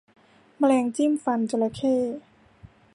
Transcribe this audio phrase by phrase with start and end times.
[0.59, 1.95] แมลงจิ้มฟันจระเข้